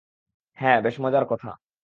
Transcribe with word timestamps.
হ্যা, 0.57 0.73
বেশ 0.81 0.95
মজার 0.99 1.25
কথা। 1.25 1.49